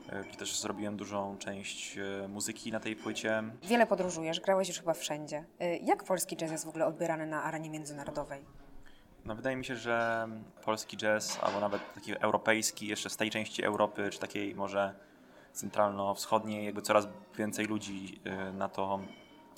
e, 0.08 0.24
gdzie 0.24 0.38
też 0.38 0.60
zrobiłem 0.60 0.96
dużą 0.96 1.36
część 1.38 1.98
e, 1.98 2.28
muzyki 2.28 2.72
na 2.72 2.80
tej 2.80 2.96
płycie. 2.96 3.42
Wiele 3.62 3.86
podróżujesz, 3.86 4.40
grałeś 4.40 4.68
już 4.68 4.78
chyba 4.78 4.94
wszędzie. 4.94 5.44
Jak 5.82 6.04
polski 6.04 6.36
jazz 6.36 6.50
jest 6.50 6.64
w 6.64 6.68
ogóle 6.68 6.86
odbierany 6.86 7.26
na 7.26 7.42
arenie 7.42 7.70
międzynarodowej? 7.70 8.44
No 9.24 9.34
wydaje 9.34 9.56
mi 9.56 9.64
się, 9.64 9.76
że 9.76 10.28
polski 10.64 10.96
jazz, 10.96 11.38
albo 11.42 11.60
nawet 11.60 11.94
taki 11.94 12.18
europejski, 12.18 12.86
jeszcze 12.86 13.10
z 13.10 13.16
tej 13.16 13.30
części 13.30 13.64
Europy, 13.64 14.10
czy 14.10 14.18
takiej 14.18 14.54
może 14.54 14.94
centralno-wschodniej, 15.52 16.64
jakby 16.64 16.82
coraz 16.82 17.08
więcej 17.36 17.66
ludzi 17.66 18.20
na 18.54 18.68
to 18.68 19.00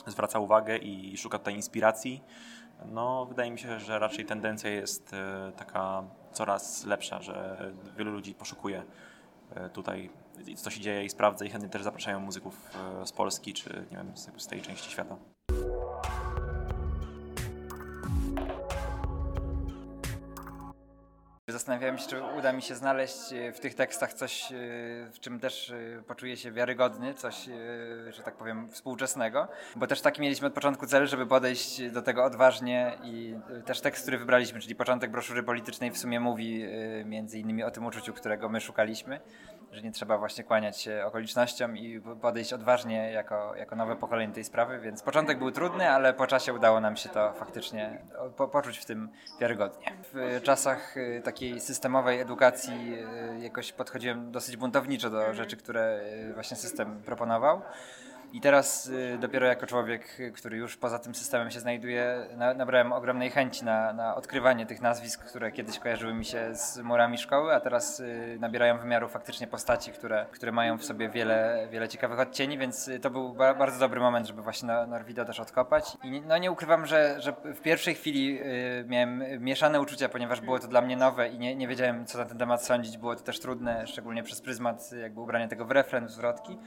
zwraca 0.07 0.39
uwagę 0.39 0.77
i 0.77 1.17
szuka 1.17 1.39
tutaj 1.39 1.55
inspiracji. 1.55 2.23
No, 2.85 3.27
wydaje 3.27 3.51
mi 3.51 3.59
się, 3.59 3.81
że 3.81 3.99
raczej 3.99 4.25
tendencja 4.25 4.71
jest 4.71 5.15
e, 5.15 5.53
taka 5.57 6.03
coraz 6.33 6.85
lepsza, 6.85 7.23
że 7.23 7.59
wielu 7.97 8.13
ludzi 8.13 8.35
poszukuje 8.35 8.83
e, 9.55 9.71
tutaj, 9.71 10.11
co 10.57 10.71
się 10.71 10.81
dzieje 10.81 11.05
i 11.05 11.11
sprawdza 11.11 11.45
i 11.45 11.51
chętnie 11.51 11.71
też 11.71 11.83
zapraszają 11.83 12.21
muzyków 12.21 12.71
e, 13.03 13.07
z 13.07 13.13
Polski 13.13 13.53
czy 13.53 13.87
nie 13.91 13.97
wiem, 13.97 14.13
z 14.37 14.47
tej 14.47 14.63
części 14.63 14.91
świata. 14.91 15.17
Zastanawiałem 21.49 21.99
się, 21.99 22.09
czy 22.09 22.23
uda 22.39 22.53
mi 22.53 22.63
się 22.63 22.75
znaleźć 22.75 23.33
e, 23.33 23.53
w 23.53 23.61
tych 23.61 23.75
tekstach 23.75 24.13
coś, 24.13 24.53
e, 24.53 24.57
w 25.13 25.21
czym 25.21 25.41
też 25.41 25.71
e, 25.71 26.03
poczuję 26.07 26.37
się 26.37 26.53
wiarygodny, 26.53 27.15
coś, 27.15 27.49
że 28.11 28.23
tak 28.23 28.35
powiem, 28.37 28.69
współczesnego, 28.69 29.49
bo 29.77 29.87
też 29.87 30.01
taki 30.01 30.21
mieliśmy 30.21 30.47
od 30.47 30.55
początku 30.55 30.87
cel, 30.87 31.07
żeby 31.07 31.27
podejść 31.27 31.91
do 31.91 32.03
tego 32.03 32.25
odważnie 32.25 32.99
i 33.05 33.35
też 33.65 33.81
tekst, 33.81 34.03
który 34.03 34.19
wybraliśmy, 34.19 34.61
czyli 34.61 34.75
początek 34.75 35.11
broszury 35.11 35.43
politycznej 35.43 35.91
w 35.91 35.99
sumie 35.99 36.21
mówi 36.21 36.65
między 37.05 37.39
innymi 37.39 37.63
o 37.63 37.71
tym 37.71 37.87
uczuciu, 37.87 38.13
którego 38.13 38.49
my 38.49 38.61
szukaliśmy, 38.61 39.21
że 39.73 39.83
nie 39.83 39.93
trzeba 39.93 40.19
właśnie 40.19 40.45
kłaniać 40.45 40.81
się 40.81 41.05
okolicznościom 41.07 41.77
i 41.77 42.01
podejść 42.21 42.53
odważnie 42.53 43.13
jako, 43.13 43.57
jako 43.57 43.77
nowe 43.77 43.97
pokolenie 43.97 44.33
tej 44.33 44.45
sprawy, 44.45 44.81
więc 44.81 45.03
początek 45.03 45.39
był 45.39 45.51
trudny, 45.51 45.91
ale 45.91 46.15
po 46.15 46.27
czasie 46.27 46.55
udało 46.55 46.81
nam 46.81 46.97
się 46.97 47.09
to 47.09 47.33
faktycznie 47.33 48.03
po, 48.37 48.49
poczuć 48.49 48.79
w 48.79 48.85
tym 48.85 49.09
wiarygodnie. 49.41 49.93
W 50.13 50.41
czasach 50.43 50.95
takiej 51.25 51.37
takiej 51.37 51.61
systemowej 51.61 52.21
edukacji 52.21 52.95
e, 52.95 53.39
jakoś 53.41 53.73
podchodziłem 53.73 54.33
dosyć 54.33 54.57
buntowniczo 54.57 55.11
do 55.11 55.35
rzeczy, 55.35 55.57
które 55.57 56.01
e, 56.31 56.33
właśnie 56.35 56.57
system 56.57 57.03
proponował. 57.03 57.63
I 58.33 58.41
teraz 58.41 58.87
y, 58.87 59.19
dopiero 59.21 59.47
jako 59.47 59.67
człowiek, 59.67 60.19
który 60.35 60.57
już 60.57 60.77
poza 60.77 60.99
tym 60.99 61.15
systemem 61.15 61.51
się 61.51 61.61
znajduje, 61.61 62.27
na, 62.37 62.55
nabrałem 62.55 62.93
ogromnej 62.93 63.31
chęci 63.31 63.65
na, 63.65 63.93
na, 63.93 64.15
odkrywanie 64.15 64.67
tych 64.67 64.81
nazwisk, 64.81 65.25
które 65.25 65.53
kiedyś 65.53 65.79
kojarzyły 65.79 66.15
mi 66.15 66.25
się 66.25 66.55
z 66.55 66.79
murami 66.79 67.19
szkoły, 67.19 67.55
a 67.55 67.61
teraz 67.61 68.01
y, 68.01 68.37
nabierają 68.41 68.79
wymiaru 68.79 69.09
faktycznie 69.09 69.47
postaci, 69.47 69.93
które, 69.93 70.27
które 70.31 70.53
mają 70.53 70.79
w 70.79 70.85
sobie 70.85 71.09
wiele, 71.09 71.69
wiele 71.71 71.89
ciekawych 71.89 72.21
odcieni, 72.21 72.59
więc 72.59 72.89
y, 72.89 73.01
to 73.01 73.11
był 73.11 73.35
ba 73.35 73.55
bardzo 73.55 73.79
dobry 73.79 74.01
moment, 74.01 74.27
żeby 74.27 74.43
właśnie 74.43 74.69
Norwida 74.89 75.25
też 75.25 75.41
odkopać. 75.41 75.97
I 76.03 76.21
no 76.21 76.39
nie 76.39 76.53
ukrywam, 76.53 76.87
że, 76.87 77.21
że 77.21 77.33
w 77.33 77.61
pierwszej 77.61 77.95
chwili 77.95 78.41
miałem 78.87 79.23
mieszane 79.45 79.81
uczucia, 79.81 80.09
ponieważ 80.09 80.41
było 80.41 80.59
to 80.59 80.69
dla 80.69 80.81
mnie 80.81 80.97
nowe 80.97 81.29
i 81.29 81.39
nie, 81.39 81.57
nie 81.57 81.69
wiedziałem, 81.69 82.07
co 82.07 82.19
na 82.19 82.25
ten 82.25 82.39
temat 82.39 82.65
sądzić. 82.65 82.99
Było 82.99 83.17
to 83.17 83.23
też 83.23 83.41
trudne, 83.41 83.87
szczególnie 83.87 84.23
przez 84.23 84.41
pryzmat 84.41 84.93
jakby 84.93 85.21
ubrania 85.21 85.49
tego 85.49 85.65
w 85.65 85.71
refren, 85.71 86.07
w 86.07 86.11
zwrotki 86.11 86.59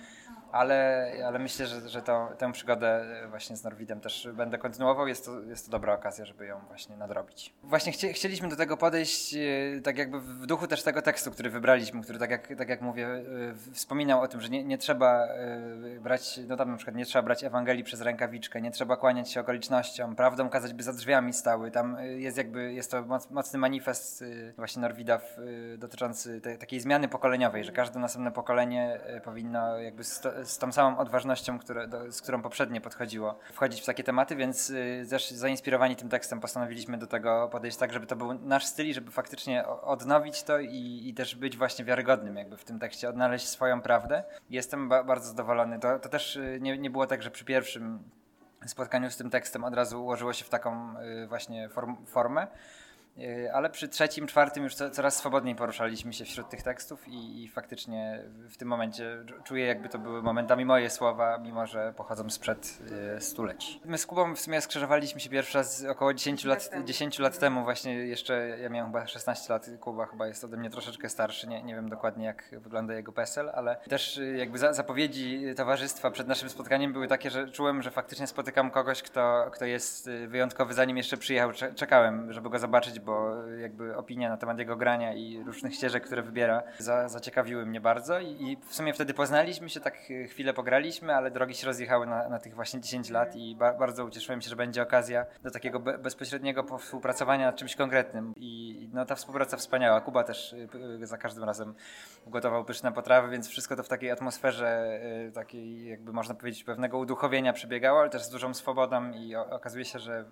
ale, 0.51 1.11
ale 1.25 1.39
myślę, 1.39 1.67
że, 1.67 1.89
że 1.89 2.01
tę 2.37 2.51
przygodę 2.51 3.05
właśnie 3.29 3.57
z 3.57 3.63
Norwidem 3.63 4.01
też 4.01 4.27
będę 4.33 4.57
kontynuował. 4.57 5.07
Jest 5.07 5.25
to, 5.25 5.41
jest 5.41 5.65
to 5.65 5.71
dobra 5.71 5.93
okazja, 5.93 6.25
żeby 6.25 6.45
ją 6.45 6.59
właśnie 6.67 6.97
nadrobić. 6.97 7.53
Właśnie 7.63 7.91
chci, 7.91 8.13
chcieliśmy 8.13 8.49
do 8.49 8.55
tego 8.55 8.77
podejść 8.77 9.33
e, 9.33 9.81
tak 9.83 9.97
jakby 9.97 10.19
w 10.19 10.45
duchu 10.45 10.67
też 10.67 10.83
tego 10.83 11.01
tekstu, 11.01 11.31
który 11.31 11.49
wybraliśmy, 11.49 12.01
który 12.01 12.19
tak 12.19 12.29
jak, 12.29 12.47
tak 12.57 12.69
jak 12.69 12.81
mówię, 12.81 13.07
e, 13.07 13.23
wspominał 13.73 14.21
o 14.21 14.27
tym, 14.27 14.41
że 14.41 14.49
nie, 14.49 14.63
nie 14.63 14.77
trzeba 14.77 15.25
e, 15.25 15.99
brać, 15.99 16.39
no 16.47 16.57
tam 16.57 16.71
na 16.71 16.77
przykład 16.77 16.95
nie 16.95 17.05
trzeba 17.05 17.23
brać 17.23 17.43
Ewangelii 17.43 17.83
przez 17.83 18.01
rękawiczkę, 18.01 18.61
nie 18.61 18.71
trzeba 18.71 18.97
kłaniać 18.97 19.31
się 19.31 19.41
okolicznościom, 19.41 20.15
prawdą 20.15 20.49
kazać 20.49 20.73
by 20.73 20.83
za 20.83 20.93
drzwiami 20.93 21.33
stały. 21.33 21.71
Tam 21.71 21.97
jest 22.03 22.37
jakby, 22.37 22.73
jest 22.73 22.91
to 22.91 23.05
mocny 23.31 23.59
manifest 23.59 24.23
właśnie 24.55 24.81
Norwida 24.81 25.21
dotyczący 25.77 26.41
te, 26.41 26.57
takiej 26.57 26.79
zmiany 26.79 27.07
pokoleniowej, 27.07 27.63
że 27.63 27.71
każde 27.71 27.99
następne 27.99 28.31
pokolenie 28.31 28.99
powinno 29.23 29.77
jakby 29.77 30.03
sto, 30.03 30.38
z 30.45 30.57
tą 30.57 30.71
samą 30.71 30.97
odważnością, 30.97 31.59
które, 31.59 31.87
do, 31.87 32.11
z 32.11 32.21
którą 32.21 32.41
poprzednie 32.41 32.81
podchodziło, 32.81 33.39
wchodzić 33.53 33.81
w 33.81 33.85
takie 33.85 34.03
tematy, 34.03 34.35
więc 34.35 34.69
y, 34.69 35.05
też 35.09 35.31
zainspirowani 35.31 35.95
tym 35.95 36.09
tekstem 36.09 36.39
postanowiliśmy 36.39 36.97
do 36.97 37.07
tego 37.07 37.49
podejść 37.51 37.77
tak, 37.77 37.93
żeby 37.93 38.07
to 38.07 38.15
był 38.15 38.33
nasz 38.33 38.65
styl 38.65 38.87
i 38.87 38.93
żeby 38.93 39.11
faktycznie 39.11 39.67
odnowić 39.67 40.43
to 40.43 40.59
i, 40.59 41.01
i 41.05 41.13
też 41.13 41.35
być 41.35 41.57
właśnie 41.57 41.85
wiarygodnym 41.85 42.35
jakby 42.35 42.57
w 42.57 42.63
tym 42.63 42.79
tekście, 42.79 43.09
odnaleźć 43.09 43.47
swoją 43.47 43.81
prawdę. 43.81 44.23
Jestem 44.49 44.89
ba 44.89 45.03
bardzo 45.03 45.27
zadowolony. 45.27 45.79
To, 45.79 45.99
to 45.99 46.09
też 46.09 46.35
y, 46.35 46.59
nie, 46.61 46.77
nie 46.77 46.89
było 46.89 47.07
tak, 47.07 47.21
że 47.21 47.31
przy 47.31 47.45
pierwszym 47.45 48.03
spotkaniu 48.65 49.11
z 49.11 49.17
tym 49.17 49.29
tekstem 49.29 49.63
od 49.63 49.73
razu 49.73 50.03
ułożyło 50.03 50.33
się 50.33 50.45
w 50.45 50.49
taką 50.49 50.99
y, 50.99 51.27
właśnie 51.27 51.69
form, 51.69 52.05
formę, 52.05 52.47
ale 53.53 53.69
przy 53.69 53.87
trzecim, 53.87 54.27
czwartym 54.27 54.63
już 54.63 54.75
coraz 54.75 55.17
swobodniej 55.17 55.55
poruszaliśmy 55.55 56.13
się 56.13 56.25
wśród 56.25 56.49
tych 56.49 56.63
tekstów 56.63 57.07
i, 57.07 57.43
i, 57.43 57.47
faktycznie 57.47 58.23
w 58.49 58.57
tym 58.57 58.67
momencie 58.67 59.17
czuję, 59.43 59.65
jakby 59.65 59.89
to 59.89 59.99
były 59.99 60.21
momentami 60.23 60.65
moje 60.65 60.89
słowa, 60.89 61.37
mimo 61.37 61.67
że 61.67 61.93
pochodzą 61.97 62.29
sprzed 62.29 62.79
y, 63.17 63.21
stuleci. 63.21 63.81
My 63.85 63.97
z 63.97 64.05
Kubą 64.05 64.35
w 64.35 64.39
sumie 64.39 64.61
skrzyżowaliśmy 64.61 65.21
się 65.21 65.29
pierwszy 65.29 65.57
raz 65.57 65.85
około 65.85 66.13
10 66.13 66.45
lat, 66.45 66.69
10 66.85 67.19
lat 67.19 67.39
temu, 67.39 67.63
właśnie 67.63 67.93
jeszcze 67.93 68.57
ja 68.61 68.69
miałem 68.69 68.91
chyba 68.91 69.07
16 69.07 69.53
lat, 69.53 69.69
Kuba 69.79 70.05
chyba 70.05 70.27
jest 70.27 70.43
ode 70.43 70.57
mnie 70.57 70.69
troszeczkę 70.69 71.09
starszy, 71.09 71.47
nie, 71.47 71.63
nie 71.63 71.75
wiem 71.75 71.89
dokładnie 71.89 72.25
jak 72.25 72.49
wygląda 72.51 72.93
jego 72.93 73.11
PESEL, 73.11 73.49
ale 73.53 73.75
też 73.75 74.17
y, 74.17 74.37
jakby 74.37 74.57
za, 74.57 74.73
zapowiedzi 74.73 75.41
towarzystwa 75.55 76.11
przed 76.11 76.27
naszym 76.27 76.49
spotkaniem 76.49 76.93
były 76.93 77.07
takie, 77.07 77.29
że 77.29 77.51
czułem, 77.51 77.81
że 77.81 77.91
faktycznie 77.91 78.27
spotykam 78.27 78.71
kogoś, 78.71 79.01
kto, 79.01 79.49
kto 79.53 79.65
jest 79.65 80.09
wyjątkowy, 80.27 80.73
zanim 80.73 80.97
jeszcze 80.97 81.17
przyjechał, 81.17 81.51
czekałem, 81.75 82.33
żeby 82.33 82.49
go 82.49 82.59
zobaczyć, 82.59 82.98
bo 82.99 83.45
jakby 83.45 83.97
opinia 83.97 84.29
na 84.29 84.37
temat 84.37 84.59
jego 84.59 84.75
grania 84.75 85.13
i 85.13 85.43
różnych 85.43 85.75
ścieżek, 85.75 86.05
które 86.05 86.21
wybiera, 86.21 86.63
za, 86.77 87.09
zaciekawiły 87.09 87.65
mnie 87.65 87.81
bardzo 87.81 88.19
I, 88.19 88.51
i, 88.51 88.57
w 88.67 88.75
sumie 88.75 88.93
wtedy 88.93 89.13
poznaliśmy 89.13 89.69
się, 89.69 89.79
tak 89.79 89.97
chwilę 90.27 90.53
pograliśmy, 90.53 91.15
ale 91.15 91.31
drogi 91.31 91.55
się 91.55 91.67
rozjechały 91.67 92.07
na, 92.07 92.29
na 92.29 92.39
tych 92.39 92.55
właśnie 92.55 92.81
10 92.81 93.09
lat 93.09 93.35
i 93.35 93.55
ba, 93.55 93.73
bardzo 93.73 94.05
ucieszyłem 94.05 94.41
się, 94.41 94.49
że 94.49 94.55
będzie 94.55 94.81
okazja 94.81 95.25
do 95.43 95.51
takiego 95.51 95.79
be, 95.79 95.97
bezpośredniego 95.97 96.77
współpracowania 96.77 97.45
nad 97.45 97.55
czymś 97.55 97.75
konkretnym 97.75 98.33
i 98.35 98.89
no 98.93 99.05
ta 99.05 99.15
współpraca 99.15 99.57
wspaniała. 99.57 100.01
Kuba 100.01 100.23
też 100.23 100.53
y, 100.53 100.67
y, 101.01 101.07
za 101.07 101.17
każdym 101.17 101.43
razem 101.43 101.73
ugotował 102.25 102.65
pyszne 102.65 102.91
potrawy, 102.91 103.29
więc 103.29 103.47
wszystko 103.47 103.75
to 103.75 103.83
w 103.83 103.87
takiej 103.87 104.11
atmosferze 104.11 104.99
y, 105.27 105.31
takiej 105.31 105.85
jakby 105.85 106.13
można 106.13 106.35
powiedzieć 106.35 106.63
pewnego 106.63 106.97
uduchowienia 106.97 107.53
przebiegało, 107.53 107.99
ale 107.99 108.09
też 108.09 108.23
z 108.23 108.29
dużą 108.29 108.53
swobodą 108.53 109.11
i 109.11 109.35
okazuje 109.35 109.85
się, 109.85 109.99
że 109.99 110.25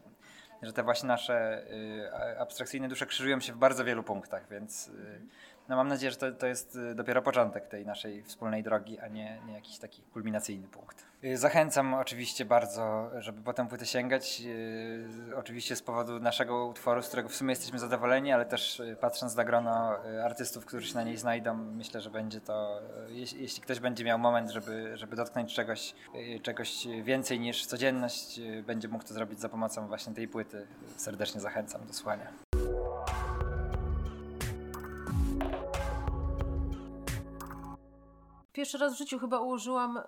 że 0.61 0.73
te 0.73 0.83
właśnie 0.83 1.07
nasze 1.07 1.63
y, 1.71 2.39
abstrakcyjne 2.39 2.87
dusze 2.87 3.05
krzyżują 3.05 3.39
się 3.39 3.53
w 3.53 3.57
bardzo 3.57 3.85
wielu 3.85 4.03
punktach, 4.03 4.49
więc 4.49 4.87
y, 4.87 5.21
No 5.69 5.75
mam 5.75 5.87
nadzieję, 5.87 6.11
że 6.11 6.17
to, 6.17 6.31
to 6.31 6.47
jest 6.47 6.75
y, 6.75 6.95
dopiero 6.95 7.21
początek 7.21 7.67
tej 7.67 7.85
naszej 7.85 8.23
wspólnej 8.23 8.63
drogi, 8.63 8.99
a 8.99 9.07
nie, 9.07 9.41
nie 9.47 9.53
jakiś 9.53 9.77
taki 9.77 10.01
kulminacyjny 10.01 10.67
punkt. 10.67 11.05
Y, 11.23 11.37
Zachęcam 11.37 11.93
oczywiście 11.93 12.45
bardzo, 12.45 13.09
żeby 13.19 13.41
po 13.41 13.53
tę 13.53 13.67
płytę 13.67 13.85
sięgać. 13.85 14.41
y, 14.45 15.35
Oczywiście 15.35 15.75
z 15.75 15.81
powodu 15.81 16.19
naszego 16.19 16.65
utworu, 16.65 17.01
z 17.01 17.07
którego 17.07 17.29
w 17.29 17.35
sumie 17.35 17.49
jesteśmy 17.49 17.79
zadowoleni, 17.79 18.31
ale 18.31 18.45
też 18.45 18.81
patrząc 19.01 19.35
na 19.35 19.43
grono 19.43 19.95
artystów, 20.25 20.65
którzy 20.65 20.87
się 20.87 20.95
na 20.95 21.03
niej 21.03 21.17
znajdą, 21.17 21.53
myślę, 21.53 22.01
że 22.01 22.09
będzie 22.09 22.41
to, 22.41 22.81
jeśli, 23.09 23.61
ktoś 23.61 23.79
będzie 23.79 24.03
miał 24.03 24.19
moment, 24.19 24.49
żeby, 24.51 24.97
żeby 24.97 25.15
dotknąć 25.15 25.55
czegoś, 25.55 25.95
czegoś 26.43 26.87
więcej 27.03 27.39
niż 27.39 27.65
codzienność, 27.65 28.41
będzie 28.65 28.87
mógł 28.87 29.03
to 29.03 29.13
zrobić 29.13 29.39
za 29.39 29.49
pomocą 29.49 29.87
właśnie 29.87 30.13
tej 30.13 30.27
płyty. 30.27 30.67
Serdecznie 30.97 31.41
zachęcam 31.41 31.87
do 31.87 31.93
słuchania. 31.93 32.27
Pierwszy 38.57 38.77
raz 38.77 38.93
w 38.93 38.97
życiu 38.97 39.19
chyba 39.19 39.39
ułożyłam 39.39 39.99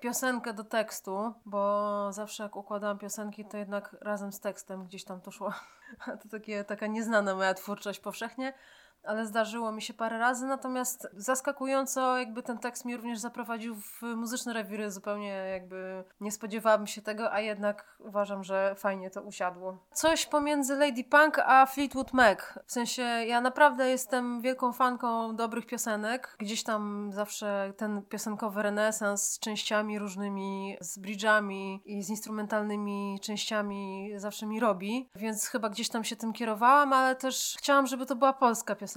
piosenkę 0.00 0.54
do 0.54 0.64
tekstu, 0.64 1.34
bo 1.46 2.12
zawsze 2.12 2.42
jak 2.42 2.56
układałam 2.56 2.98
piosenki, 2.98 3.44
to 3.44 3.56
jednak 3.56 3.96
razem 4.00 4.32
z 4.32 4.40
tekstem 4.40 4.84
gdzieś 4.84 5.04
tam 5.04 5.20
to 5.20 5.30
szło. 5.30 5.52
to 6.22 6.28
takie, 6.30 6.64
taka 6.64 6.86
nieznana 6.86 7.34
moja 7.34 7.54
twórczość 7.54 8.00
powszechnie, 8.00 8.52
ale 9.02 9.26
zdarzyło 9.26 9.72
mi 9.72 9.82
się 9.82 9.94
parę 9.94 10.18
razy, 10.18 10.46
natomiast 10.46 11.08
zaskakująco 11.16 12.18
jakby 12.18 12.42
ten 12.42 12.58
tekst 12.58 12.84
mnie 12.84 12.96
również 12.96 13.18
zaprowadził 13.18 13.76
w 13.76 14.02
muzyczne 14.02 14.52
rewiry, 14.52 14.90
zupełnie 14.90 15.28
jakby 15.28 16.04
nie 16.20 16.32
spodziewałabym 16.32 16.86
się 16.86 17.02
tego, 17.02 17.32
a 17.32 17.40
jednak 17.40 17.96
uważam, 17.98 18.44
że 18.44 18.74
fajnie 18.78 19.10
to 19.10 19.22
usiadło. 19.22 19.78
Coś 19.92 20.26
pomiędzy 20.26 20.76
Lady 20.76 21.04
Punk 21.04 21.38
a 21.38 21.66
Fleetwood 21.66 22.12
Mac, 22.12 22.38
w 22.66 22.72
sensie 22.72 23.02
ja 23.02 23.40
naprawdę 23.40 23.88
jestem 23.88 24.40
wielką 24.40 24.72
fanką 24.72 25.36
dobrych 25.36 25.66
piosenek, 25.66 26.36
gdzieś 26.38 26.62
tam 26.62 27.10
zawsze 27.12 27.72
ten 27.76 28.02
piosenkowy 28.02 28.62
renesans 28.62 29.22
z 29.22 29.38
częściami 29.38 29.98
różnymi, 29.98 30.76
z 30.80 30.98
bridge'ami 30.98 31.78
i 31.84 32.02
z 32.02 32.10
instrumentalnymi 32.10 33.18
częściami 33.22 34.12
zawsze 34.16 34.46
mi 34.46 34.60
robi, 34.60 35.10
więc 35.14 35.46
chyba 35.46 35.68
gdzieś 35.68 35.88
tam 35.88 36.04
się 36.04 36.16
tym 36.16 36.32
kierowałam, 36.32 36.92
ale 36.92 37.16
też 37.16 37.56
chciałam, 37.58 37.86
żeby 37.86 38.06
to 38.06 38.16
była 38.16 38.32
polska 38.32 38.74
piosenka 38.74 38.87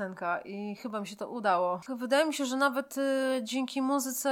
i 0.46 0.76
chyba 0.76 1.00
mi 1.00 1.08
się 1.08 1.16
to 1.16 1.30
udało. 1.30 1.80
Wydaje 1.98 2.26
mi 2.26 2.34
się, 2.34 2.46
że 2.46 2.58
nawet 2.58 2.98
y, 2.98 3.02
dzięki 3.44 3.82
muzyce 3.82 4.32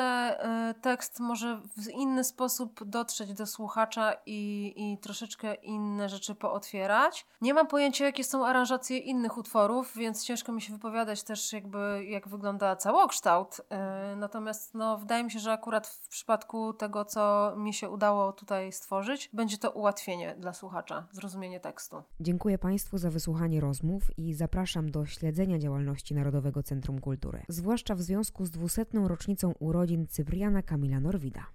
y, 0.70 0.74
tekst 0.74 1.20
może 1.20 1.62
w 1.78 1.90
inny 1.90 2.24
sposób 2.24 2.84
dotrzeć 2.84 3.34
do 3.34 3.46
słuchacza 3.46 4.14
i, 4.26 4.74
i 4.76 4.98
troszeczkę 4.98 5.54
inne 5.54 6.10
rzeczy 6.10 6.36
pootwierać. 6.36 7.26
Nie 7.42 7.54
mam 7.54 7.68
pojęcia, 7.68 8.06
jakie 8.06 8.24
są 8.24 8.46
aranżacje 8.46 8.98
innych 8.98 9.38
utworów, 9.38 9.94
więc 9.96 10.26
ciężko 10.26 10.52
mi 10.52 10.62
się 10.62 10.74
wypowiadać 10.74 11.24
też 11.24 11.54
jakby 11.54 12.06
jak 12.06 12.28
wygląda 12.28 12.76
całokształt. 12.76 13.60
Y, 13.60 14.16
natomiast 14.16 14.74
no, 14.74 14.98
wydaje 14.98 15.24
mi 15.24 15.32
się, 15.32 15.40
że 15.40 15.52
akurat 15.52 15.88
w 15.88 16.08
przypadku 16.08 16.74
tego, 16.74 17.06
co 17.06 17.54
mi 17.58 17.74
się 17.74 17.90
udało 17.90 18.34
tutaj 18.34 18.72
stworzyć, 18.72 19.30
będzie 19.34 19.58
to 19.58 19.72
ułatwienie 19.72 20.36
dla 20.40 20.54
słuchacza, 20.54 21.08
zrozumienie 21.12 21.60
tekstu. 21.60 22.04
Dziękuję 22.20 22.58
Państwu 22.58 22.98
za 22.98 23.10
wysłuchanie 23.10 23.62
rozmów 23.62 24.04
i 24.18 24.34
zapraszam 24.34 24.92
do 24.92 25.06
śledzenia 25.06 25.49
działalności 25.58 26.16
Narodowego 26.16 26.64
Centrum 26.64 27.00
Kultury, 27.00 27.44
zwłaszcza 27.48 27.96
w 27.96 28.02
związku 28.02 28.46
z 28.46 28.52
200. 28.52 28.86
rocznicą 28.94 29.54
urodzin 29.60 30.08
Cypriana 30.08 30.62
Kamila 30.62 31.00
Norwida. 31.00 31.46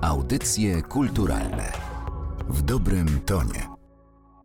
Audycje 0.00 0.82
kulturalne 0.82 1.72
w 2.48 2.62
dobrym 2.62 3.20
tonie. 3.26 3.73